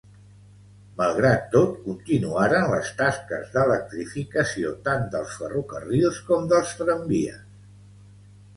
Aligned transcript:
Malgrat 1.01 1.43
tot, 1.55 1.75
continuaren 1.83 2.65
les 2.71 2.89
tasques 3.03 3.53
d'electrificació, 3.57 4.73
tant 4.89 5.07
dels 5.19 5.39
ferrocarrils 5.43 6.21
com 6.31 6.51
dels 6.57 6.75
tramvies. 6.83 7.41